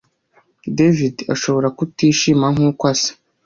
David 0.77 1.15
ashobora 1.33 1.67
kutishima 1.77 2.45
nkuko 2.55 2.83
asa 2.91 3.11